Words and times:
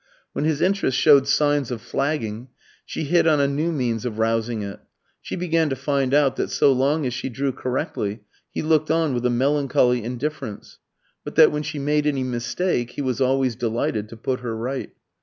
When 0.33 0.45
his 0.45 0.61
interest 0.63 0.97
showed 0.97 1.27
signs 1.27 1.69
of 1.69 1.79
flagging, 1.79 2.47
she 2.83 3.03
hit 3.03 3.27
on 3.27 3.39
a 3.39 3.47
new 3.47 3.71
means 3.71 4.03
of 4.03 4.17
rousing 4.17 4.63
it. 4.63 4.79
She 5.21 5.35
began 5.35 5.69
to 5.69 5.75
find 5.75 6.11
out 6.11 6.37
that 6.37 6.49
so 6.49 6.71
long 6.71 7.05
as 7.05 7.13
she 7.13 7.29
drew 7.29 7.51
correctly, 7.51 8.21
he 8.49 8.63
looked 8.63 8.89
on 8.89 9.13
with 9.13 9.27
a 9.27 9.29
melancholy 9.29 10.03
indifference, 10.03 10.79
but 11.23 11.35
that 11.35 11.51
when 11.51 11.61
she 11.61 11.77
made 11.77 12.07
any 12.07 12.23
mistake 12.23 12.93
he 12.93 13.01
was 13.03 13.21
always 13.21 13.55
delighted 13.55 14.09
to 14.09 14.17
put 14.17 14.39
her 14.39 14.57
right. 14.57 14.89